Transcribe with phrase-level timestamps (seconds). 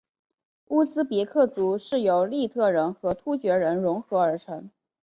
[0.69, 4.71] 乌兹别克族是由粟特人和突厥人溶合而成。